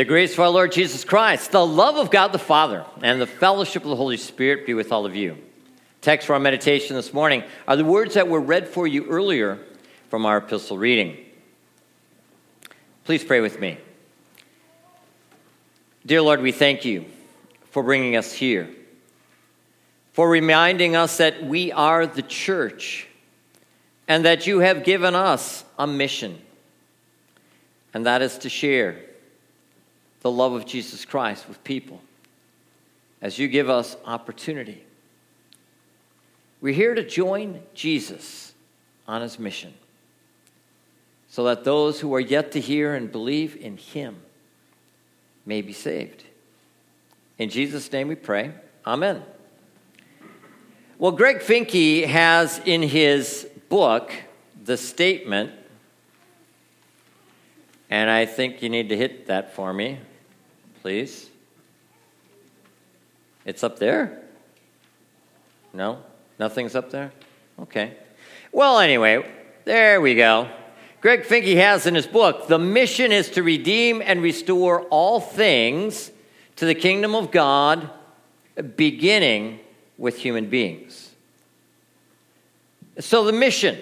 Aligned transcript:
The 0.00 0.06
grace 0.06 0.32
of 0.32 0.40
our 0.40 0.48
Lord 0.48 0.72
Jesus 0.72 1.04
Christ, 1.04 1.52
the 1.52 1.66
love 1.66 1.96
of 1.96 2.10
God 2.10 2.32
the 2.32 2.38
Father, 2.38 2.86
and 3.02 3.20
the 3.20 3.26
fellowship 3.26 3.82
of 3.82 3.90
the 3.90 3.96
Holy 3.96 4.16
Spirit 4.16 4.64
be 4.64 4.72
with 4.72 4.92
all 4.92 5.04
of 5.04 5.14
you. 5.14 5.36
Text 6.00 6.26
for 6.26 6.32
our 6.32 6.40
meditation 6.40 6.96
this 6.96 7.12
morning 7.12 7.44
are 7.68 7.76
the 7.76 7.84
words 7.84 8.14
that 8.14 8.26
were 8.26 8.40
read 8.40 8.66
for 8.66 8.86
you 8.86 9.04
earlier 9.10 9.58
from 10.08 10.24
our 10.24 10.38
epistle 10.38 10.78
reading. 10.78 11.18
Please 13.04 13.22
pray 13.22 13.42
with 13.42 13.60
me. 13.60 13.76
Dear 16.06 16.22
Lord, 16.22 16.40
we 16.40 16.52
thank 16.52 16.86
you 16.86 17.04
for 17.70 17.82
bringing 17.82 18.16
us 18.16 18.32
here, 18.32 18.70
for 20.14 20.30
reminding 20.30 20.96
us 20.96 21.18
that 21.18 21.44
we 21.44 21.72
are 21.72 22.06
the 22.06 22.22
church 22.22 23.06
and 24.08 24.24
that 24.24 24.46
you 24.46 24.60
have 24.60 24.82
given 24.82 25.14
us 25.14 25.62
a 25.78 25.86
mission, 25.86 26.40
and 27.92 28.06
that 28.06 28.22
is 28.22 28.38
to 28.38 28.48
share 28.48 28.96
the 30.20 30.30
love 30.30 30.52
of 30.52 30.66
Jesus 30.66 31.04
Christ 31.04 31.48
with 31.48 31.62
people 31.64 32.00
as 33.22 33.38
you 33.38 33.48
give 33.48 33.68
us 33.68 33.96
opportunity. 34.04 34.84
We're 36.60 36.74
here 36.74 36.94
to 36.94 37.06
join 37.06 37.62
Jesus 37.74 38.52
on 39.06 39.22
his 39.22 39.38
mission 39.38 39.74
so 41.28 41.44
that 41.44 41.64
those 41.64 42.00
who 42.00 42.14
are 42.14 42.20
yet 42.20 42.52
to 42.52 42.60
hear 42.60 42.94
and 42.94 43.10
believe 43.10 43.56
in 43.56 43.76
him 43.76 44.16
may 45.46 45.62
be 45.62 45.72
saved. 45.72 46.24
In 47.38 47.48
Jesus' 47.48 47.90
name 47.90 48.08
we 48.08 48.14
pray. 48.14 48.52
Amen. 48.86 49.22
Well, 50.98 51.12
Greg 51.12 51.38
Finke 51.38 52.06
has 52.06 52.60
in 52.66 52.82
his 52.82 53.48
book 53.70 54.12
the 54.62 54.76
statement, 54.76 55.52
and 57.88 58.10
I 58.10 58.26
think 58.26 58.60
you 58.60 58.68
need 58.68 58.90
to 58.90 58.96
hit 58.96 59.28
that 59.28 59.54
for 59.54 59.72
me, 59.72 59.98
please. 60.82 61.28
It's 63.44 63.62
up 63.62 63.78
there? 63.78 64.22
No? 65.72 66.02
Nothing's 66.38 66.74
up 66.74 66.90
there? 66.90 67.12
Okay. 67.60 67.96
Well, 68.52 68.78
anyway, 68.78 69.30
there 69.64 70.00
we 70.00 70.14
go. 70.14 70.48
Greg 71.00 71.22
Finke 71.22 71.56
has 71.56 71.86
in 71.86 71.94
his 71.94 72.06
book 72.06 72.48
The 72.48 72.58
mission 72.58 73.12
is 73.12 73.30
to 73.30 73.42
redeem 73.42 74.02
and 74.04 74.22
restore 74.22 74.82
all 74.84 75.20
things 75.20 76.10
to 76.56 76.66
the 76.66 76.74
kingdom 76.74 77.14
of 77.14 77.30
God, 77.30 77.90
beginning 78.76 79.60
with 79.96 80.18
human 80.18 80.50
beings. 80.50 81.10
So, 82.98 83.24
the 83.24 83.32
mission. 83.32 83.78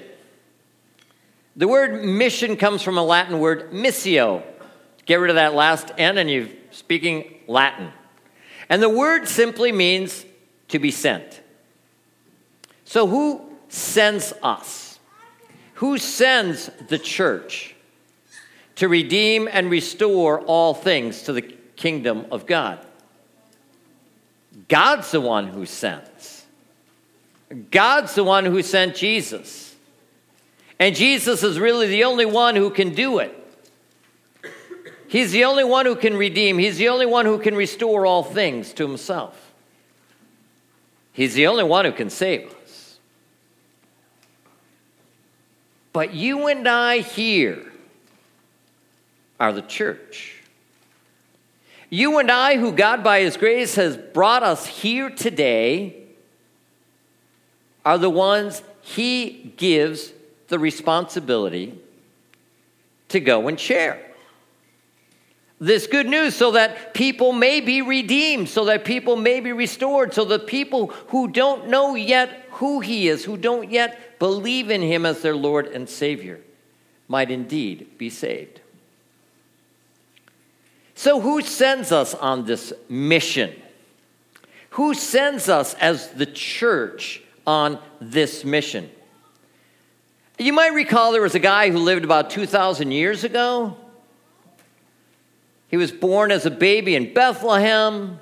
The 1.56 1.66
word 1.66 2.04
mission 2.04 2.56
comes 2.56 2.82
from 2.82 2.98
a 2.98 3.02
Latin 3.02 3.40
word 3.40 3.72
missio. 3.72 4.44
Get 5.06 5.16
rid 5.16 5.30
of 5.30 5.36
that 5.36 5.54
last 5.54 5.90
N 5.98 6.18
and 6.18 6.30
you're 6.30 6.46
speaking 6.70 7.40
Latin. 7.46 7.92
And 8.68 8.82
the 8.82 8.88
word 8.88 9.28
simply 9.28 9.72
means 9.72 10.24
to 10.68 10.78
be 10.78 10.90
sent. 10.90 11.40
So, 12.84 13.06
who 13.06 13.50
sends 13.68 14.32
us? 14.42 14.98
Who 15.74 15.98
sends 15.98 16.70
the 16.88 16.98
church 16.98 17.74
to 18.76 18.88
redeem 18.88 19.48
and 19.50 19.70
restore 19.70 20.40
all 20.40 20.74
things 20.74 21.22
to 21.22 21.32
the 21.32 21.42
kingdom 21.42 22.26
of 22.30 22.46
God? 22.46 22.84
God's 24.68 25.10
the 25.10 25.20
one 25.20 25.48
who 25.48 25.66
sends. 25.66 26.44
God's 27.70 28.14
the 28.14 28.24
one 28.24 28.44
who 28.44 28.62
sent 28.62 28.96
Jesus. 28.96 29.74
And 30.78 30.94
Jesus 30.94 31.42
is 31.42 31.58
really 31.58 31.86
the 31.86 32.04
only 32.04 32.26
one 32.26 32.56
who 32.56 32.70
can 32.70 32.94
do 32.94 33.18
it. 33.18 33.37
He's 35.08 35.32
the 35.32 35.44
only 35.44 35.64
one 35.64 35.86
who 35.86 35.96
can 35.96 36.16
redeem, 36.16 36.58
He's 36.58 36.76
the 36.76 36.88
only 36.88 37.06
one 37.06 37.26
who 37.26 37.38
can 37.38 37.54
restore 37.54 38.06
all 38.06 38.22
things 38.22 38.72
to 38.74 38.86
Himself. 38.86 39.52
He's 41.12 41.34
the 41.34 41.46
only 41.46 41.64
one 41.64 41.84
who 41.84 41.92
can 41.92 42.10
save 42.10 42.54
us. 42.62 42.98
But 45.92 46.14
you 46.14 46.46
and 46.46 46.68
I 46.68 46.98
here 46.98 47.72
are 49.40 49.52
the 49.52 49.62
church. 49.62 50.36
You 51.90 52.18
and 52.18 52.30
I, 52.30 52.58
who 52.58 52.70
God 52.70 53.02
by 53.02 53.20
His 53.20 53.36
grace 53.36 53.74
has 53.76 53.96
brought 53.96 54.42
us 54.42 54.66
here 54.66 55.10
today, 55.10 56.04
are 57.84 57.96
the 57.96 58.10
ones 58.10 58.62
he 58.82 59.52
gives 59.56 60.12
the 60.48 60.58
responsibility 60.58 61.78
to 63.08 63.18
go 63.18 63.48
and 63.48 63.58
share. 63.58 64.07
This 65.60 65.86
good 65.86 66.06
news 66.06 66.36
so 66.36 66.52
that 66.52 66.94
people 66.94 67.32
may 67.32 67.60
be 67.60 67.82
redeemed, 67.82 68.48
so 68.48 68.66
that 68.66 68.84
people 68.84 69.16
may 69.16 69.40
be 69.40 69.52
restored, 69.52 70.14
so 70.14 70.24
that 70.26 70.46
people 70.46 70.88
who 71.08 71.28
don't 71.28 71.68
know 71.68 71.94
yet 71.94 72.46
who 72.52 72.80
he 72.80 73.08
is, 73.08 73.24
who 73.24 73.36
don't 73.36 73.70
yet 73.70 74.18
believe 74.18 74.70
in 74.70 74.82
him 74.82 75.04
as 75.04 75.20
their 75.20 75.34
Lord 75.34 75.66
and 75.66 75.88
Savior, 75.88 76.40
might 77.08 77.30
indeed 77.30 77.98
be 77.98 78.08
saved. 78.10 78.60
So, 80.94 81.20
who 81.20 81.42
sends 81.42 81.92
us 81.92 82.14
on 82.14 82.44
this 82.44 82.72
mission? 82.88 83.54
Who 84.70 84.94
sends 84.94 85.48
us 85.48 85.74
as 85.74 86.08
the 86.10 86.26
church 86.26 87.22
on 87.48 87.78
this 87.98 88.44
mission. 88.44 88.90
You 90.38 90.52
might 90.52 90.74
recall 90.74 91.12
there 91.12 91.22
was 91.22 91.34
a 91.34 91.40
guy 91.40 91.70
who 91.70 91.78
lived 91.78 92.04
about 92.04 92.28
2,000 92.28 92.92
years 92.92 93.24
ago. 93.24 93.74
He 95.68 95.76
was 95.76 95.92
born 95.92 96.30
as 96.30 96.46
a 96.46 96.50
baby 96.50 96.94
in 96.96 97.12
Bethlehem. 97.14 98.18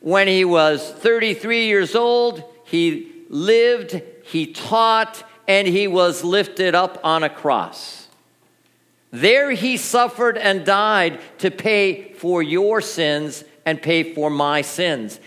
When 0.00 0.28
he 0.28 0.44
was 0.44 0.88
33 0.88 1.66
years 1.66 1.94
old, 1.94 2.44
he 2.64 3.12
lived, 3.28 4.00
he 4.24 4.46
taught, 4.46 5.22
and 5.48 5.66
he 5.66 5.88
was 5.88 6.22
lifted 6.22 6.74
up 6.74 7.00
on 7.02 7.22
a 7.22 7.28
cross. 7.28 8.08
There 9.10 9.50
he 9.50 9.76
suffered 9.76 10.38
and 10.38 10.64
died 10.64 11.20
to 11.38 11.50
pay 11.50 12.12
for 12.12 12.42
your 12.42 12.80
sins 12.80 13.44
and 13.66 13.82
pay 13.82 14.14
for 14.14 14.30
my 14.30 14.62
sins. 14.62 15.18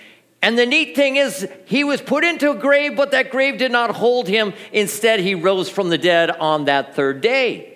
And 0.41 0.57
the 0.57 0.65
neat 0.65 0.95
thing 0.95 1.15
is, 1.15 1.47
he 1.65 1.83
was 1.83 2.01
put 2.01 2.23
into 2.23 2.51
a 2.51 2.55
grave, 2.55 2.95
but 2.95 3.11
that 3.11 3.29
grave 3.29 3.57
did 3.57 3.71
not 3.71 3.91
hold 3.91 4.27
him. 4.27 4.53
Instead, 4.71 5.19
he 5.19 5.35
rose 5.35 5.69
from 5.69 5.89
the 5.89 5.97
dead 5.97 6.29
on 6.31 6.65
that 6.65 6.95
third 6.95 7.21
day. 7.21 7.72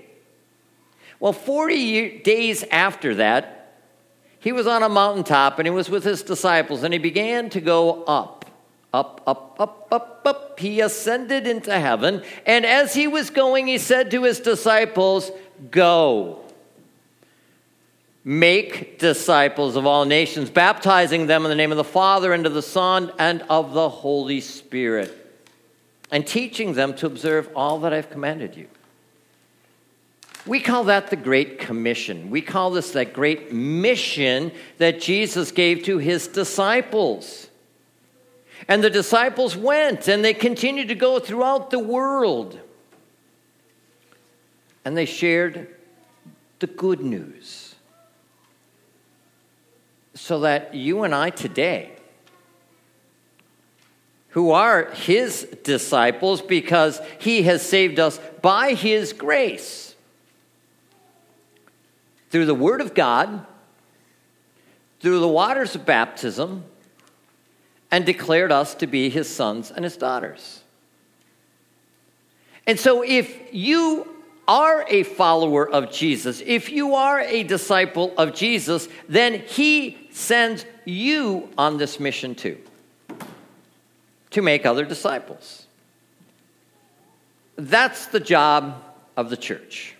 Well, 1.19 1.33
40 1.33 2.19
days 2.19 2.63
after 2.71 3.15
that, 3.15 3.73
he 4.39 4.51
was 4.51 4.67
on 4.67 4.83
a 4.83 4.89
mountaintop 4.89 5.59
and 5.59 5.67
he 5.67 5.71
was 5.71 5.89
with 5.89 6.03
his 6.03 6.21
disciples, 6.23 6.83
and 6.83 6.93
he 6.93 6.99
began 6.99 7.49
to 7.49 7.61
go 7.61 8.03
up, 8.03 8.45
up, 8.93 9.21
up, 9.25 9.55
up, 9.59 9.87
up, 9.91 10.21
up. 10.25 10.59
He 10.59 10.81
ascended 10.81 11.47
into 11.47 11.77
heaven, 11.77 12.23
and 12.45 12.65
as 12.65 12.93
he 12.93 13.07
was 13.07 13.29
going, 13.29 13.67
he 13.67 13.77
said 13.77 14.11
to 14.11 14.23
his 14.23 14.39
disciples, 14.39 15.31
Go 15.71 16.43
Make 18.27 18.99
disciples 18.99 19.77
of 19.77 19.85
all 19.85 20.03
nations, 20.03 20.49
baptizing 20.49 21.27
them 21.27 21.45
in 21.45 21.49
the 21.49 21.55
name 21.55 21.71
of 21.71 21.77
the 21.77 21.85
Father, 21.85 22.33
and 22.33 22.45
of 22.45 22.53
the 22.53 22.61
Son, 22.61 23.09
and 23.17 23.41
of 23.43 23.71
the 23.71 23.87
Holy 23.87 24.41
Spirit, 24.41 25.15
and 26.11 26.27
teaching 26.27 26.73
them 26.73 26.93
to 26.95 27.05
observe 27.05 27.49
all 27.55 27.79
that 27.79 27.93
I've 27.93 28.09
commanded 28.09 28.57
you. 28.57 28.67
We 30.47 30.61
call 30.61 30.85
that 30.85 31.09
the 31.09 31.17
Great 31.17 31.59
Commission. 31.59 32.29
We 32.29 32.41
call 32.41 32.71
this 32.71 32.91
that 32.91 33.11
great 33.11 33.51
mission 33.51 34.53
that 34.77 35.01
Jesus 35.01 35.51
gave 35.51 35.83
to 35.83 35.97
his 35.97 36.27
disciples. 36.27 37.49
And 38.67 38.81
the 38.81 38.89
disciples 38.89 39.57
went 39.57 40.07
and 40.07 40.23
they 40.23 40.33
continued 40.33 40.87
to 40.87 40.95
go 40.95 41.19
throughout 41.19 41.69
the 41.69 41.79
world. 41.79 42.57
And 44.85 44.95
they 44.95 45.05
shared 45.05 45.67
the 46.59 46.67
good 46.67 47.01
news 47.01 47.75
so 50.13 50.39
that 50.39 50.73
you 50.73 51.03
and 51.03 51.13
I 51.13 51.29
today, 51.29 51.91
who 54.29 54.51
are 54.51 54.91
his 54.91 55.43
disciples 55.63 56.41
because 56.41 57.01
he 57.19 57.43
has 57.43 57.61
saved 57.61 57.99
us 57.99 58.17
by 58.41 58.73
his 58.73 59.11
grace 59.11 59.87
through 62.29 62.45
the 62.45 62.55
word 62.55 62.81
of 62.81 62.93
God, 62.93 63.45
through 64.99 65.19
the 65.19 65.27
waters 65.27 65.75
of 65.75 65.85
baptism, 65.85 66.63
and 67.91 68.05
declared 68.05 68.51
us 68.51 68.75
to 68.75 68.87
be 68.87 69.09
his 69.09 69.29
sons 69.29 69.71
and 69.71 69.83
his 69.83 69.97
daughters. 69.97 70.61
And 72.65 72.79
so, 72.79 73.01
if 73.01 73.53
you 73.53 74.07
are 74.47 74.85
a 74.87 75.03
follower 75.03 75.69
of 75.69 75.91
Jesus, 75.91 76.41
if 76.45 76.69
you 76.69 76.95
are 76.95 77.19
a 77.21 77.43
disciple 77.43 78.13
of 78.17 78.33
Jesus, 78.33 78.87
then 79.07 79.39
he 79.39 79.97
sends 80.11 80.65
you 80.85 81.49
on 81.57 81.77
this 81.77 81.99
mission 81.99 82.33
too 82.33 82.57
to 84.31 84.41
make 84.41 84.65
other 84.65 84.85
disciples. 84.85 85.67
That's 87.55 88.07
the 88.07 88.19
job 88.19 88.83
of 89.17 89.29
the 89.29 89.37
church. 89.37 89.96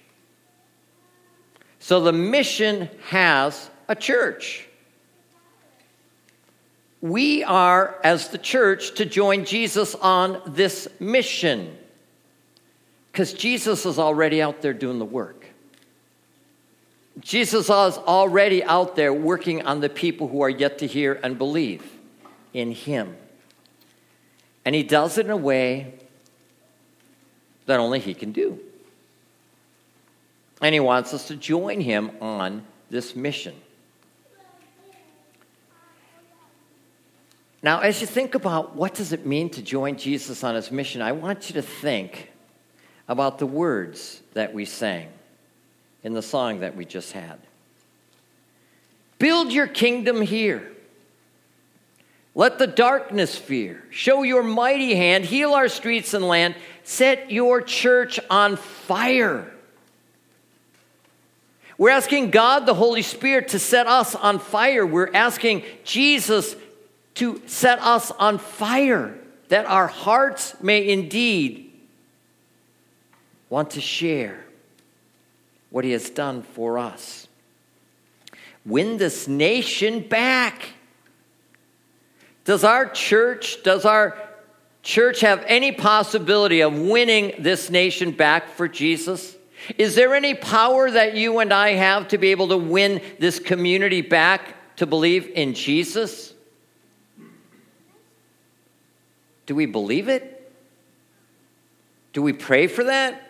So 1.88 2.02
the 2.02 2.12
mission 2.12 2.90
has 3.06 3.70
a 3.88 3.96
church. 3.96 4.68
We 7.00 7.46
are, 7.46 7.98
as 8.04 8.28
the 8.28 8.38
church, 8.38 8.96
to 8.96 9.06
join 9.06 9.46
Jesus 9.46 9.96
on 9.96 10.42
this 10.46 10.90
mission 11.00 11.78
because 13.10 13.32
Jesus 13.32 13.86
is 13.86 14.00
already 14.00 14.42
out 14.42 14.62
there 14.62 14.74
doing 14.74 15.00
the 15.00 15.06
work. 15.06 15.46
Jesus 17.22 17.68
is 17.68 17.70
already 17.70 18.66
out 18.66 18.98
there 18.98 19.14
working 19.14 19.66
on 19.66 19.80
the 19.80 19.88
people 19.88 20.28
who 20.28 20.42
are 20.42 20.50
yet 20.50 20.80
to 20.80 20.88
hear 20.88 21.18
and 21.24 21.38
believe 21.38 21.90
in 22.54 22.74
Him. 22.74 23.16
And 24.66 24.76
He 24.76 24.84
does 24.84 25.18
it 25.18 25.26
in 25.26 25.32
a 25.32 25.38
way 25.38 25.94
that 27.66 27.80
only 27.80 28.00
He 28.02 28.14
can 28.14 28.34
do. 28.34 28.60
And 30.62 30.74
He 30.74 30.80
wants 30.80 31.14
us 31.14 31.28
to 31.28 31.36
join 31.36 31.82
Him 31.82 32.12
on 32.22 32.66
this 32.90 33.16
mission. 33.16 33.56
Now, 37.64 37.80
as 37.80 38.00
you 38.02 38.08
think 38.08 38.36
about 38.36 38.76
what 38.76 38.94
does 38.94 39.12
it 39.12 39.26
mean 39.26 39.50
to 39.52 39.62
join 39.62 39.98
Jesus 39.98 40.44
on 40.44 40.56
his 40.56 40.72
mission, 40.72 41.02
I 41.02 41.12
want 41.12 41.50
you 41.50 41.56
to 41.56 41.62
think 41.62 42.32
about 43.08 43.40
the 43.40 43.46
words 43.46 44.22
that 44.34 44.54
we 44.54 44.66
sang 44.66 45.10
in 46.04 46.14
the 46.14 46.22
song 46.22 46.60
that 46.60 46.76
we 46.76 46.86
just 46.86 47.14
had. 47.14 47.40
Build 49.18 49.52
your 49.52 49.68
kingdom 49.68 50.22
here. 50.22 50.72
Let 52.36 52.60
the 52.60 52.68
darkness 52.68 53.36
fear. 53.36 53.84
Show 53.90 54.22
your 54.22 54.44
mighty 54.44 54.94
hand. 54.94 55.26
Heal 55.26 55.54
our 55.54 55.68
streets 55.68 56.14
and 56.14 56.28
land. 56.28 56.56
Set 56.84 57.32
your 57.32 57.62
church 57.62 58.20
on 58.30 58.56
fire. 58.56 59.52
We're 61.78 61.92
asking 61.92 62.32
God, 62.32 62.66
the 62.66 62.74
Holy 62.74 63.04
Spirit, 63.04 63.50
to 63.50 63.60
set 63.60 63.86
us 63.86 64.16
on 64.16 64.40
fire. 64.40 64.86
We're 64.86 65.14
asking 65.14 65.64
Jesus 65.84 66.56
to 67.16 67.42
set 67.46 67.80
us 67.80 68.12
on 68.12 68.40
fire, 68.40 69.18
that 69.50 69.66
our 69.66 69.88
hearts 69.88 70.56
may 70.62 70.90
indeed 70.90 71.72
want 73.50 73.72
to 73.72 73.82
share 73.82 74.44
what 75.70 75.86
He 75.86 75.92
has 75.92 76.10
done 76.10 76.42
for 76.42 76.78
us. 76.78 77.28
Win 78.66 78.98
this 78.98 79.28
nation 79.28 80.02
back. 80.02 80.74
Does 82.44 82.64
our 82.64 82.90
church, 82.90 83.64
does 83.64 83.86
our 83.86 84.18
church 84.84 85.22
have 85.22 85.44
any 85.48 85.72
possibility 85.72 86.62
of 86.62 86.78
winning 86.78 87.34
this 87.40 87.70
nation 87.70 88.12
back 88.12 88.50
for 88.50 88.68
Jesus? 88.68 89.37
Is 89.78 89.96
there 89.96 90.16
any 90.16 90.34
power 90.34 90.90
that 90.90 91.16
you 91.16 91.40
and 91.40 91.54
I 91.54 91.72
have 91.72 92.10
to 92.10 92.18
be 92.18 92.32
able 92.32 92.50
to 92.50 92.58
win 92.58 93.02
this 93.20 93.40
community 93.40 94.02
back 94.02 94.76
to 94.78 94.86
believe 94.86 95.30
in 95.34 95.54
Jesus? 95.54 96.34
Do 99.46 99.56
we 99.56 99.66
believe 99.66 100.10
it? 100.10 100.34
Do 102.14 102.22
we 102.22 102.34
pray 102.34 102.68
for 102.68 102.84
that? 102.86 103.22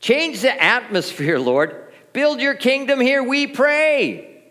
Change 0.00 0.42
the 0.42 0.62
atmosphere, 0.62 1.38
Lord. 1.38 1.92
Build 2.12 2.40
your 2.40 2.54
kingdom 2.54 3.00
here, 3.00 3.22
we 3.22 3.46
pray. 3.46 4.42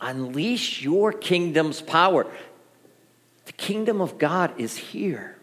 Unleash 0.00 0.82
your 0.82 1.12
kingdom's 1.12 1.80
power. 1.80 2.26
The 3.46 3.52
kingdom 3.52 4.00
of 4.00 4.18
God 4.18 4.58
is 4.58 4.76
here. 4.76 5.36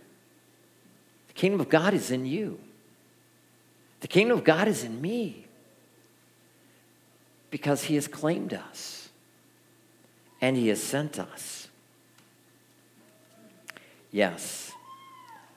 The 1.28 1.34
kingdom 1.34 1.60
of 1.62 1.70
God 1.70 1.94
is 1.94 2.12
in 2.12 2.26
you. 2.26 2.60
The 4.02 4.08
kingdom 4.08 4.38
of 4.38 4.44
God 4.44 4.68
is 4.68 4.84
in 4.84 5.00
me 5.00 5.46
because 7.50 7.84
he 7.84 7.96
has 7.96 8.08
claimed 8.08 8.54
us 8.54 9.10
and 10.42 10.58
he 10.58 10.68
has 10.70 10.82
sent 10.82 11.20
us. 11.20 11.70
Yes. 14.12 14.72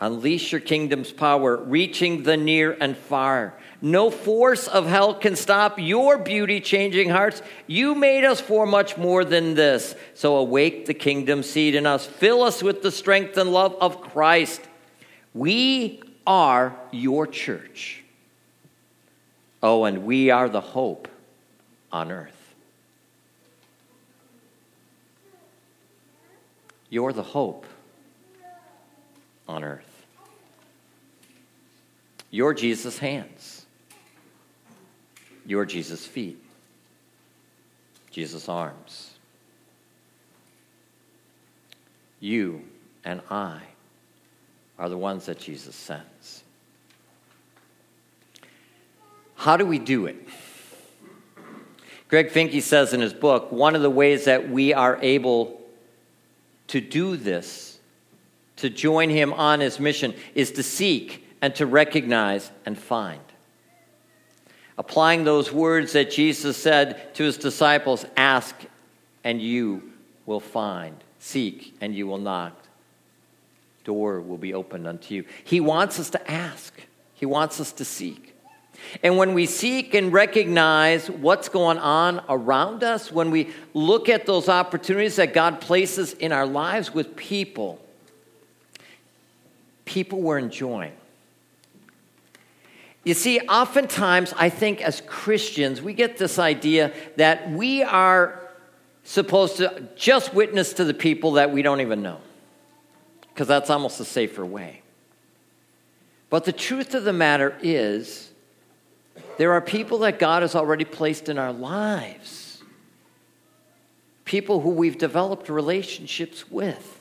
Unleash 0.00 0.52
your 0.52 0.60
kingdom's 0.60 1.12
power, 1.12 1.56
reaching 1.56 2.24
the 2.24 2.36
near 2.36 2.76
and 2.78 2.96
far. 2.96 3.54
No 3.80 4.10
force 4.10 4.68
of 4.68 4.86
hell 4.86 5.14
can 5.14 5.36
stop 5.36 5.78
your 5.78 6.18
beauty 6.18 6.60
changing 6.60 7.08
hearts. 7.08 7.40
You 7.66 7.94
made 7.94 8.24
us 8.24 8.40
for 8.40 8.66
much 8.66 8.98
more 8.98 9.24
than 9.24 9.54
this. 9.54 9.94
So 10.12 10.36
awake 10.36 10.86
the 10.86 10.94
kingdom 10.94 11.42
seed 11.42 11.74
in 11.74 11.86
us. 11.86 12.04
Fill 12.04 12.42
us 12.42 12.62
with 12.62 12.82
the 12.82 12.90
strength 12.90 13.38
and 13.38 13.52
love 13.52 13.76
of 13.80 14.02
Christ. 14.02 14.60
We 15.32 16.02
are 16.26 16.76
your 16.92 17.26
church. 17.26 18.03
Oh, 19.66 19.86
and 19.86 20.04
we 20.04 20.28
are 20.28 20.50
the 20.50 20.60
hope 20.60 21.08
on 21.90 22.12
earth. 22.12 22.54
You're 26.90 27.14
the 27.14 27.22
hope 27.22 27.64
on 29.48 29.64
earth. 29.64 30.04
You're 32.30 32.52
Jesus' 32.52 32.98
hands. 32.98 33.64
You're 35.46 35.64
Jesus' 35.64 36.04
feet. 36.04 36.44
Jesus' 38.10 38.50
arms. 38.50 39.12
You 42.20 42.64
and 43.02 43.22
I 43.30 43.62
are 44.78 44.90
the 44.90 44.98
ones 44.98 45.24
that 45.24 45.38
Jesus 45.38 45.74
sends. 45.74 46.43
How 49.44 49.58
do 49.58 49.66
we 49.66 49.78
do 49.78 50.06
it? 50.06 50.16
Greg 52.08 52.30
Finke 52.30 52.62
says 52.62 52.94
in 52.94 53.02
his 53.02 53.12
book 53.12 53.52
one 53.52 53.76
of 53.76 53.82
the 53.82 53.90
ways 53.90 54.24
that 54.24 54.48
we 54.48 54.72
are 54.72 54.98
able 55.02 55.60
to 56.68 56.80
do 56.80 57.18
this, 57.18 57.78
to 58.56 58.70
join 58.70 59.10
him 59.10 59.34
on 59.34 59.60
his 59.60 59.78
mission, 59.78 60.14
is 60.34 60.52
to 60.52 60.62
seek 60.62 61.28
and 61.42 61.54
to 61.56 61.66
recognize 61.66 62.50
and 62.64 62.78
find. 62.78 63.20
Applying 64.78 65.24
those 65.24 65.52
words 65.52 65.92
that 65.92 66.10
Jesus 66.10 66.56
said 66.56 67.14
to 67.16 67.24
his 67.24 67.36
disciples 67.36 68.06
ask 68.16 68.54
and 69.24 69.42
you 69.42 69.92
will 70.24 70.40
find, 70.40 70.96
seek 71.18 71.76
and 71.82 71.94
you 71.94 72.06
will 72.06 72.16
knock. 72.16 72.58
Door 73.84 74.22
will 74.22 74.38
be 74.38 74.54
opened 74.54 74.86
unto 74.86 75.14
you. 75.14 75.26
He 75.44 75.60
wants 75.60 76.00
us 76.00 76.08
to 76.08 76.30
ask, 76.30 76.72
He 77.12 77.26
wants 77.26 77.60
us 77.60 77.72
to 77.72 77.84
seek. 77.84 78.23
And 79.02 79.16
when 79.16 79.34
we 79.34 79.46
seek 79.46 79.94
and 79.94 80.12
recognize 80.12 81.10
what's 81.10 81.48
going 81.48 81.78
on 81.78 82.22
around 82.28 82.84
us, 82.84 83.10
when 83.10 83.30
we 83.30 83.50
look 83.72 84.08
at 84.08 84.26
those 84.26 84.48
opportunities 84.48 85.16
that 85.16 85.34
God 85.34 85.60
places 85.60 86.12
in 86.12 86.32
our 86.32 86.46
lives 86.46 86.94
with 86.94 87.16
people, 87.16 87.80
people 89.84 90.20
we're 90.20 90.38
enjoying, 90.38 90.92
you 93.04 93.14
see, 93.14 93.40
oftentimes 93.40 94.32
I 94.36 94.48
think 94.48 94.80
as 94.80 95.02
Christians, 95.06 95.82
we 95.82 95.92
get 95.92 96.16
this 96.16 96.38
idea 96.38 96.92
that 97.16 97.50
we 97.50 97.82
are 97.82 98.40
supposed 99.02 99.58
to 99.58 99.86
just 99.94 100.32
witness 100.32 100.72
to 100.74 100.84
the 100.84 100.94
people 100.94 101.32
that 101.32 101.52
we 101.52 101.60
don't 101.60 101.82
even 101.82 102.02
know, 102.02 102.18
because 103.28 103.46
that's 103.46 103.68
almost 103.68 104.00
a 104.00 104.04
safer 104.04 104.44
way. 104.46 104.80
But 106.30 106.44
the 106.44 106.52
truth 106.52 106.94
of 106.94 107.04
the 107.04 107.12
matter 107.12 107.56
is, 107.62 108.30
there 109.36 109.52
are 109.52 109.60
people 109.60 109.98
that 109.98 110.18
God 110.18 110.42
has 110.42 110.54
already 110.54 110.84
placed 110.84 111.28
in 111.28 111.38
our 111.38 111.52
lives, 111.52 112.62
people 114.24 114.60
who 114.60 114.70
we've 114.70 114.98
developed 114.98 115.48
relationships 115.48 116.50
with. 116.50 117.00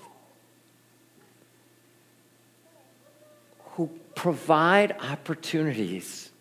Who 3.75 3.89
provide 4.15 4.95
opportunities 4.99 6.31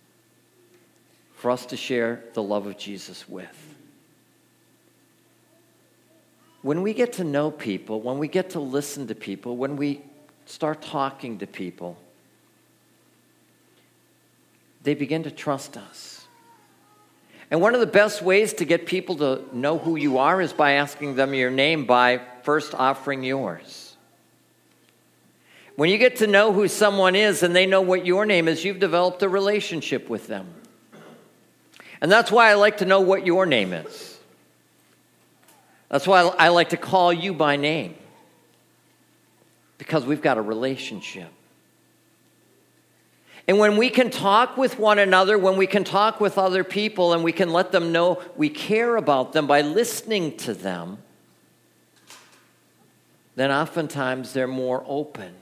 for 1.37 1.51
us 1.51 1.67
to 1.67 1.77
share 1.77 2.23
the 2.35 2.43
love 2.43 2.67
of 2.67 2.79
Jesus 2.79 3.29
with. 3.29 3.75
When 6.63 6.83
we 6.83 6.95
get 6.95 7.15
to 7.15 7.25
know 7.25 7.51
people, 7.51 8.01
when 8.01 8.19
we 8.19 8.29
get 8.29 8.51
to 8.51 8.61
listen 8.61 9.09
to 9.09 9.17
people, 9.17 9.57
when 9.57 9.77
we 9.77 10.03
start 10.47 10.81
talking 10.81 11.39
to 11.39 11.47
people, 11.47 11.97
they 14.83 14.95
begin 14.95 15.25
to 15.25 15.31
trust 15.31 15.77
us. 15.77 16.27
And 17.51 17.61
one 17.61 17.75
of 17.75 17.81
the 17.81 17.87
best 17.87 18.23
ways 18.23 18.55
to 18.55 18.65
get 18.65 18.87
people 18.87 19.17
to 19.17 19.45
know 19.53 19.77
who 19.77 19.97
you 19.97 20.19
are 20.19 20.41
is 20.41 20.53
by 20.53 20.73
asking 20.73 21.17
them 21.17 21.35
your 21.35 21.51
name 21.51 21.85
by 21.85 22.23
first 22.45 22.75
offering 22.75 23.23
yours. 23.23 23.95
When 25.77 25.91
you 25.91 25.99
get 25.99 26.17
to 26.17 26.27
know 26.27 26.53
who 26.53 26.69
someone 26.69 27.15
is 27.15 27.43
and 27.43 27.55
they 27.55 27.67
know 27.67 27.83
what 27.83 28.07
your 28.07 28.27
name 28.27 28.49
is, 28.49 28.65
you've 28.65 28.79
developed 28.79 29.23
a 29.23 29.29
relationship 29.29 30.09
with 30.09 30.27
them. 30.27 30.47
And 32.01 32.11
that's 32.11 32.33
why 32.33 32.51
I 32.51 32.55
like 32.55 32.79
to 32.79 32.85
know 32.85 33.01
what 33.01 33.27
your 33.27 33.47
name 33.47 33.73
is. 33.73 34.19
That's 35.89 36.07
why 36.07 36.23
I 36.23 36.49
like 36.49 36.71
to 36.71 36.77
call 36.77 37.13
you 37.13 37.35
by 37.35 37.57
name. 37.57 37.95
Because 39.77 40.05
we've 40.05 40.23
got 40.23 40.39
a 40.39 40.43
relationship. 40.43 41.29
And 43.53 43.59
when 43.59 43.77
we 43.77 43.91
can 43.91 44.09
talk 44.09 44.57
with 44.57 44.79
one 44.79 44.99
another, 44.99 45.37
when 45.37 45.59
we 45.59 45.67
can 45.67 45.85
talk 45.85 46.23
with 46.23 46.39
other 46.39 46.65
people, 46.65 47.13
and 47.13 47.23
we 47.23 47.33
can 47.33 47.53
let 47.53 47.71
them 47.71 47.93
know 47.93 48.23
we 48.35 48.49
care 48.49 48.97
about 48.97 49.35
them 49.35 49.47
by 49.47 49.61
listening 49.61 50.39
to 50.39 50.55
them, 50.55 50.97
then 53.37 53.51
oftentimes 53.51 54.33
they're 54.33 54.47
more 54.47 54.83
open 54.87 55.35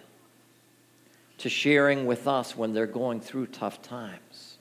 to 1.39 1.49
sharing 1.49 2.05
with 2.05 2.27
us 2.27 2.57
when 2.57 2.73
they're 2.73 2.85
going 2.85 3.21
through 3.21 3.47
tough 3.47 3.81
times. 3.81 4.59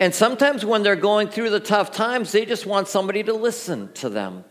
And 0.00 0.12
sometimes 0.12 0.64
when 0.64 0.82
they're 0.82 0.96
going 0.96 1.28
through 1.28 1.50
the 1.50 1.60
tough 1.60 1.92
times, 1.92 2.32
they 2.32 2.44
just 2.44 2.66
want 2.66 2.88
somebody 2.88 3.22
to 3.22 3.32
listen 3.32 3.92
to 3.92 4.08
them. 4.08 4.44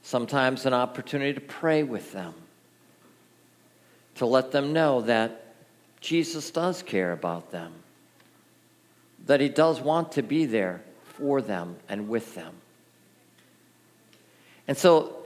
Sometimes 0.00 0.64
an 0.64 0.72
opportunity 0.72 1.34
to 1.34 1.42
pray 1.42 1.82
with 1.82 2.12
them, 2.12 2.32
to 4.16 4.26
let 4.26 4.52
them 4.52 4.72
know 4.72 5.00
that 5.02 5.54
Jesus 6.00 6.50
does 6.50 6.82
care 6.82 7.12
about 7.12 7.50
them, 7.50 7.72
that 9.26 9.40
He 9.40 9.48
does 9.48 9.80
want 9.80 10.12
to 10.12 10.22
be 10.22 10.46
there 10.46 10.82
for 11.04 11.40
them 11.40 11.76
and 11.88 12.08
with 12.08 12.34
them. 12.34 12.54
And 14.66 14.76
so 14.76 15.16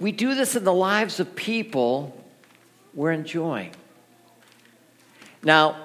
we 0.00 0.12
do 0.12 0.34
this 0.34 0.56
in 0.56 0.64
the 0.64 0.72
lives 0.72 1.20
of 1.20 1.34
people 1.36 2.16
we're 2.94 3.12
enjoying. 3.12 3.70
Now, 5.42 5.76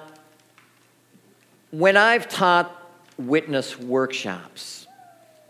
when 1.70 1.96
I've 1.96 2.28
taught 2.28 2.74
witness 3.18 3.78
workshops, 3.78 4.86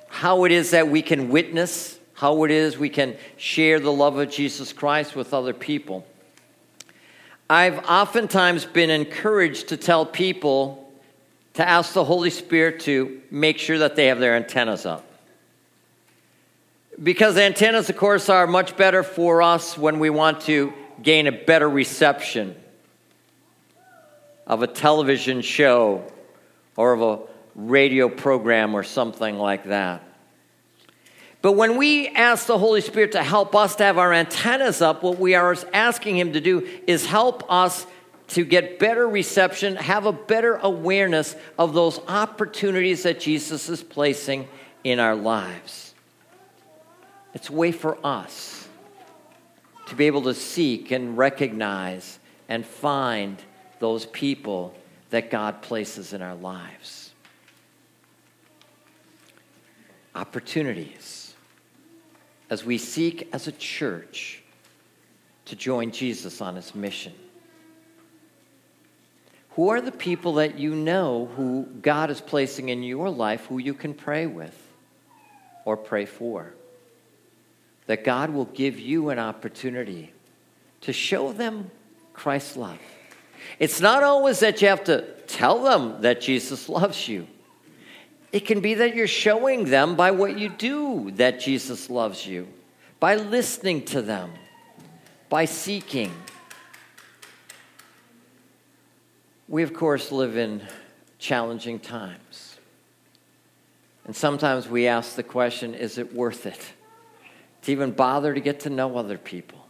how 0.08 0.44
it 0.44 0.52
is 0.52 0.70
that 0.70 0.88
we 0.88 1.02
can 1.02 1.28
witness, 1.28 1.98
how 2.14 2.44
it 2.44 2.50
is 2.50 2.78
we 2.78 2.88
can 2.88 3.16
share 3.36 3.78
the 3.78 3.92
love 3.92 4.18
of 4.18 4.30
Jesus 4.30 4.72
Christ 4.72 5.14
with 5.14 5.32
other 5.32 5.52
people, 5.52 6.06
I've 7.50 7.78
oftentimes 7.86 8.66
been 8.66 8.90
encouraged 8.90 9.68
to 9.68 9.78
tell 9.78 10.04
people 10.04 10.92
to 11.54 11.66
ask 11.66 11.94
the 11.94 12.04
Holy 12.04 12.30
Spirit 12.30 12.80
to 12.80 13.22
make 13.30 13.58
sure 13.58 13.78
that 13.78 13.96
they 13.96 14.06
have 14.06 14.18
their 14.18 14.36
antennas 14.36 14.84
up. 14.84 15.04
Because 17.02 17.38
antennas, 17.38 17.88
of 17.88 17.96
course, 17.96 18.28
are 18.28 18.46
much 18.46 18.76
better 18.76 19.02
for 19.02 19.40
us 19.40 19.78
when 19.78 19.98
we 19.98 20.10
want 20.10 20.42
to 20.42 20.72
gain 21.02 21.26
a 21.26 21.32
better 21.32 21.68
reception 21.68 22.54
of 24.46 24.62
a 24.62 24.66
television 24.66 25.40
show 25.40 26.04
or 26.76 26.92
of 26.92 27.02
a 27.02 27.18
radio 27.54 28.08
program 28.08 28.74
or 28.74 28.82
something 28.82 29.38
like 29.38 29.64
that. 29.64 30.02
But 31.40 31.52
when 31.52 31.76
we 31.76 32.08
ask 32.08 32.46
the 32.46 32.58
Holy 32.58 32.80
Spirit 32.80 33.12
to 33.12 33.22
help 33.22 33.54
us 33.54 33.76
to 33.76 33.84
have 33.84 33.98
our 33.98 34.12
antennas 34.12 34.82
up, 34.82 35.02
what 35.02 35.18
we 35.18 35.34
are 35.34 35.56
asking 35.72 36.18
Him 36.18 36.32
to 36.32 36.40
do 36.40 36.68
is 36.86 37.06
help 37.06 37.50
us 37.50 37.86
to 38.28 38.44
get 38.44 38.78
better 38.78 39.08
reception, 39.08 39.76
have 39.76 40.04
a 40.04 40.12
better 40.12 40.56
awareness 40.56 41.36
of 41.58 41.74
those 41.74 42.00
opportunities 42.08 43.04
that 43.04 43.20
Jesus 43.20 43.68
is 43.68 43.82
placing 43.82 44.48
in 44.84 44.98
our 44.98 45.14
lives. 45.14 45.94
It's 47.34 47.48
a 47.48 47.52
way 47.52 47.72
for 47.72 47.98
us 48.04 48.68
to 49.86 49.94
be 49.94 50.06
able 50.06 50.22
to 50.22 50.34
seek 50.34 50.90
and 50.90 51.16
recognize 51.16 52.18
and 52.48 52.66
find 52.66 53.40
those 53.78 54.06
people 54.06 54.74
that 55.10 55.30
God 55.30 55.62
places 55.62 56.12
in 56.12 56.20
our 56.20 56.34
lives. 56.34 57.12
Opportunities 60.14 61.27
as 62.50 62.64
we 62.64 62.78
seek 62.78 63.28
as 63.32 63.46
a 63.46 63.52
church 63.52 64.42
to 65.46 65.56
join 65.56 65.90
Jesus 65.90 66.40
on 66.40 66.56
his 66.56 66.74
mission. 66.74 67.12
Who 69.50 69.70
are 69.70 69.80
the 69.80 69.92
people 69.92 70.34
that 70.34 70.58
you 70.58 70.74
know 70.74 71.30
who 71.36 71.66
God 71.82 72.10
is 72.10 72.20
placing 72.20 72.68
in 72.68 72.82
your 72.82 73.10
life 73.10 73.46
who 73.46 73.58
you 73.58 73.74
can 73.74 73.92
pray 73.92 74.26
with 74.26 74.56
or 75.64 75.76
pray 75.76 76.06
for? 76.06 76.52
that 77.88 78.04
God 78.04 78.30
will 78.30 78.44
give 78.44 78.78
you 78.78 79.08
an 79.08 79.18
opportunity 79.18 80.12
to 80.82 80.92
show 80.92 81.32
them 81.32 81.70
Christ's 82.12 82.56
love. 82.56 82.78
It's 83.58 83.80
not 83.80 84.02
always 84.02 84.40
that 84.40 84.60
you 84.62 84.68
have 84.68 84.84
to 84.84 85.02
tell 85.26 85.64
them 85.64 86.02
that 86.02 86.20
Jesus 86.20 86.68
loves 86.68 87.08
you. 87.08 87.26
It 88.30 88.40
can 88.40 88.60
be 88.60 88.74
that 88.74 88.94
you're 88.94 89.06
showing 89.06 89.64
them 89.64 89.96
by 89.96 90.10
what 90.10 90.38
you 90.38 90.48
do 90.48 91.10
that 91.12 91.40
Jesus 91.40 91.88
loves 91.88 92.26
you, 92.26 92.46
by 93.00 93.16
listening 93.16 93.84
to 93.86 94.02
them, 94.02 94.30
by 95.28 95.46
seeking. 95.46 96.12
We, 99.48 99.62
of 99.62 99.72
course, 99.72 100.12
live 100.12 100.36
in 100.36 100.62
challenging 101.18 101.78
times. 101.78 102.58
And 104.04 104.14
sometimes 104.14 104.68
we 104.68 104.86
ask 104.86 105.16
the 105.16 105.22
question 105.22 105.74
is 105.74 105.98
it 105.98 106.14
worth 106.14 106.46
it? 106.46 106.72
to 107.62 107.72
even 107.72 107.90
bother 107.90 108.34
to 108.34 108.40
get 108.40 108.60
to 108.60 108.70
know 108.70 108.96
other 108.96 109.18
people. 109.18 109.66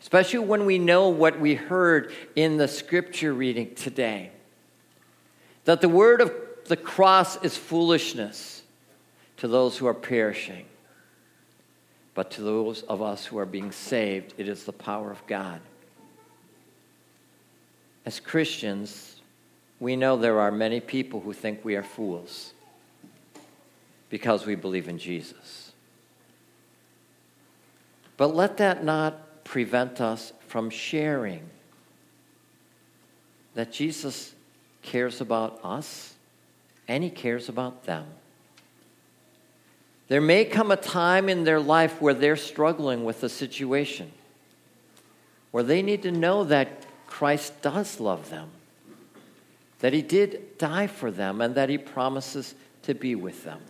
Especially 0.00 0.40
when 0.40 0.66
we 0.66 0.78
know 0.78 1.08
what 1.08 1.40
we 1.40 1.54
heard 1.54 2.12
in 2.36 2.56
the 2.56 2.68
scripture 2.68 3.32
reading 3.32 3.74
today 3.74 4.30
that 5.64 5.80
the 5.80 5.88
word 5.88 6.20
of 6.20 6.32
the 6.68 6.76
cross 6.76 7.42
is 7.42 7.56
foolishness 7.56 8.62
to 9.38 9.48
those 9.48 9.78
who 9.78 9.86
are 9.86 9.94
perishing, 9.94 10.66
but 12.14 12.30
to 12.32 12.42
those 12.42 12.82
of 12.82 13.00
us 13.02 13.24
who 13.26 13.38
are 13.38 13.46
being 13.46 13.72
saved, 13.72 14.34
it 14.36 14.48
is 14.48 14.64
the 14.64 14.72
power 14.72 15.10
of 15.10 15.26
God. 15.26 15.60
As 18.04 18.20
Christians, 18.20 19.20
we 19.80 19.96
know 19.96 20.16
there 20.16 20.40
are 20.40 20.50
many 20.50 20.80
people 20.80 21.20
who 21.20 21.32
think 21.32 21.64
we 21.64 21.76
are 21.76 21.82
fools 21.82 22.52
because 24.10 24.46
we 24.46 24.54
believe 24.54 24.88
in 24.88 24.98
Jesus. 24.98 25.72
But 28.16 28.34
let 28.34 28.56
that 28.56 28.82
not 28.82 29.44
prevent 29.44 30.00
us 30.00 30.32
from 30.48 30.70
sharing 30.70 31.48
that 33.54 33.72
Jesus 33.72 34.34
cares 34.82 35.20
about 35.20 35.60
us 35.62 36.14
and 36.88 37.04
he 37.04 37.10
cares 37.10 37.48
about 37.48 37.84
them. 37.84 38.06
There 40.08 40.22
may 40.22 40.46
come 40.46 40.70
a 40.70 40.76
time 40.76 41.28
in 41.28 41.44
their 41.44 41.60
life 41.60 42.00
where 42.00 42.14
they're 42.14 42.36
struggling 42.36 43.04
with 43.04 43.22
a 43.22 43.28
situation 43.28 44.10
where 45.50 45.62
they 45.62 45.82
need 45.82 46.02
to 46.02 46.10
know 46.10 46.44
that 46.44 46.84
Christ 47.06 47.62
does 47.62 48.00
love 48.00 48.30
them, 48.30 48.50
that 49.80 49.92
he 49.92 50.02
did 50.02 50.58
die 50.58 50.86
for 50.86 51.10
them, 51.10 51.40
and 51.40 51.54
that 51.54 51.68
he 51.68 51.78
promises 51.78 52.54
to 52.82 52.94
be 52.94 53.14
with 53.14 53.44
them. 53.44 53.60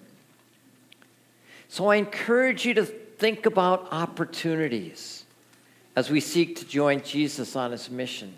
So 1.68 1.88
I 1.88 1.96
encourage 1.96 2.64
you 2.64 2.74
to 2.74 2.84
think 2.84 3.46
about 3.46 3.88
opportunities 3.92 5.24
as 5.94 6.10
we 6.10 6.20
seek 6.20 6.56
to 6.56 6.64
join 6.64 7.02
Jesus 7.02 7.56
on 7.56 7.72
his 7.72 7.90
mission. 7.90 8.36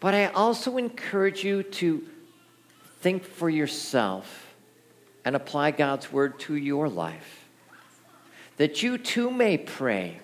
But 0.00 0.14
I 0.14 0.26
also 0.26 0.76
encourage 0.76 1.44
you 1.44 1.62
to 1.62 2.06
think 3.02 3.24
for 3.24 3.50
yourself 3.50 4.54
and 5.24 5.36
apply 5.36 5.72
God's 5.72 6.10
word 6.12 6.38
to 6.40 6.54
your 6.54 6.88
life. 6.88 7.48
That 8.56 8.82
you 8.82 8.96
too 8.96 9.30
may 9.30 9.58
pray. 9.58 10.20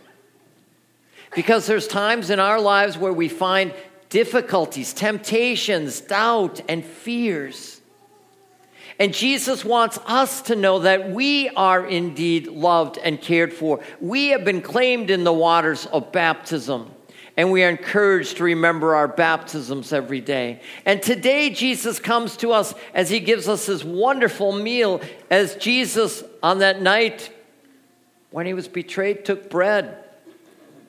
Because 1.34 1.66
there's 1.66 1.88
times 1.88 2.30
in 2.30 2.40
our 2.40 2.60
lives 2.60 2.96
where 2.96 3.12
we 3.12 3.28
find 3.28 3.74
difficulties, 4.08 4.92
temptations, 4.94 6.00
doubt, 6.00 6.60
and 6.68 6.84
fears. 6.84 7.80
And 8.98 9.12
Jesus 9.12 9.64
wants 9.64 9.98
us 10.06 10.42
to 10.42 10.56
know 10.56 10.80
that 10.80 11.10
we 11.10 11.48
are 11.50 11.84
indeed 11.84 12.46
loved 12.46 12.98
and 12.98 13.20
cared 13.20 13.52
for. 13.52 13.80
We 14.00 14.28
have 14.28 14.44
been 14.44 14.62
claimed 14.62 15.10
in 15.10 15.24
the 15.24 15.32
waters 15.32 15.86
of 15.86 16.12
baptism. 16.12 16.90
And 17.38 17.52
we 17.52 17.62
are 17.62 17.68
encouraged 17.68 18.38
to 18.38 18.44
remember 18.44 18.96
our 18.96 19.06
baptisms 19.06 19.92
every 19.92 20.20
day. 20.20 20.60
And 20.84 21.00
today, 21.00 21.50
Jesus 21.50 22.00
comes 22.00 22.36
to 22.38 22.50
us 22.50 22.74
as 22.92 23.10
he 23.10 23.20
gives 23.20 23.46
us 23.46 23.66
his 23.66 23.84
wonderful 23.84 24.50
meal. 24.50 25.00
As 25.30 25.54
Jesus, 25.54 26.24
on 26.42 26.58
that 26.58 26.82
night 26.82 27.30
when 28.32 28.46
he 28.46 28.54
was 28.54 28.66
betrayed, 28.66 29.24
took 29.24 29.50
bread 29.50 30.04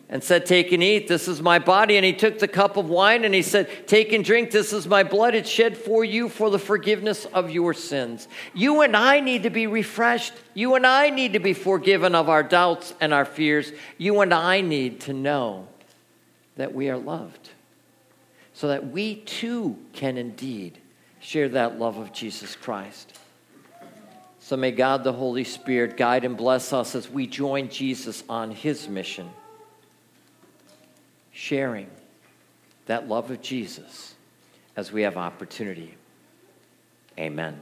and 0.10 0.24
said, 0.24 0.48
Take 0.48 0.72
and 0.72 0.82
eat, 0.82 1.08
this 1.08 1.28
is 1.28 1.40
my 1.40 1.60
body. 1.60 1.98
And 1.98 2.04
he 2.04 2.14
took 2.14 2.40
the 2.40 2.48
cup 2.48 2.78
of 2.78 2.90
wine 2.90 3.26
and 3.26 3.36
he 3.36 3.44
said, 3.44 3.88
Take 3.88 4.12
and 4.12 4.26
drink, 4.26 4.50
this 4.50 4.74
is 4.74 4.88
my 4.88 5.04
blood. 5.04 5.36
It's 5.36 5.48
shed 5.48 5.78
for 5.78 6.04
you 6.04 6.30
for 6.30 6.50
the 6.50 6.58
forgiveness 6.58 7.26
of 7.26 7.52
your 7.52 7.76
sins. 7.76 8.28
You 8.56 8.82
and 8.82 8.98
I 8.98 9.20
need 9.20 9.44
to 9.44 9.52
be 9.52 9.68
refreshed. 9.68 10.34
You 10.56 10.74
and 10.74 10.88
I 10.88 11.12
need 11.12 11.34
to 11.34 11.40
be 11.40 11.54
forgiven 11.54 12.16
of 12.16 12.28
our 12.28 12.42
doubts 12.42 12.96
and 13.00 13.14
our 13.14 13.26
fears. 13.26 13.72
You 14.00 14.22
and 14.22 14.34
I 14.34 14.62
need 14.62 15.02
to 15.02 15.14
know 15.14 15.68
that 16.60 16.76
we 16.76 16.90
are 16.90 16.98
loved 16.98 17.52
so 18.52 18.68
that 18.68 18.92
we 18.92 19.16
too 19.16 19.78
can 19.94 20.18
indeed 20.18 20.78
share 21.22 21.48
that 21.48 21.80
love 21.80 21.96
of 21.96 22.12
Jesus 22.12 22.58
Christ. 22.58 23.18
So 24.40 24.58
may 24.58 24.72
God 24.72 25.06
the 25.06 25.14
Holy 25.14 25.46
Spirit 25.46 25.96
guide 25.96 26.26
and 26.26 26.36
bless 26.36 26.74
us 26.74 26.96
as 26.96 27.10
we 27.10 27.28
join 27.28 27.70
Jesus 27.70 28.26
on 28.28 28.52
his 28.52 28.90
mission 28.90 29.30
sharing 31.32 31.90
that 32.88 33.08
love 33.08 33.32
of 33.32 33.42
Jesus 33.42 34.16
as 34.76 34.92
we 34.92 35.04
have 35.04 35.16
opportunity. 35.16 35.96
Amen. 37.18 37.62